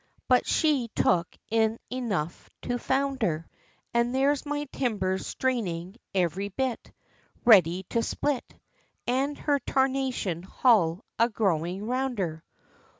[0.27, 3.47] but she took in enough to founder!
[3.93, 6.91] And there's my timbers straining every bit,
[7.45, 8.55] Ready to split,
[9.05, 12.43] And her tarnation hull a growing rounder!